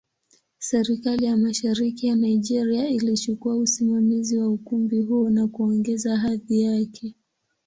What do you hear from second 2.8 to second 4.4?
ilichukua usimamizi